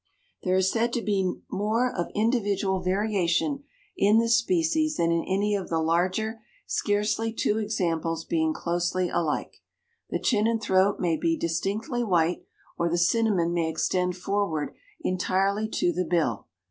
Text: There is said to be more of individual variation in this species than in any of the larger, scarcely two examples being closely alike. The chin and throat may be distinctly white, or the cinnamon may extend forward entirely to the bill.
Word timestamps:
There 0.41 0.55
is 0.55 0.71
said 0.71 0.91
to 0.93 1.01
be 1.03 1.31
more 1.51 1.95
of 1.95 2.09
individual 2.15 2.79
variation 2.79 3.65
in 3.95 4.17
this 4.17 4.35
species 4.35 4.97
than 4.97 5.11
in 5.11 5.23
any 5.25 5.53
of 5.53 5.69
the 5.69 5.77
larger, 5.77 6.39
scarcely 6.65 7.31
two 7.31 7.59
examples 7.59 8.25
being 8.25 8.51
closely 8.51 9.09
alike. 9.09 9.61
The 10.09 10.17
chin 10.17 10.47
and 10.47 10.59
throat 10.59 10.99
may 10.99 11.17
be 11.17 11.37
distinctly 11.37 12.03
white, 12.03 12.43
or 12.79 12.89
the 12.89 12.97
cinnamon 12.97 13.53
may 13.53 13.69
extend 13.69 14.17
forward 14.17 14.73
entirely 15.03 15.67
to 15.69 15.93
the 15.93 16.05
bill. 16.05 16.47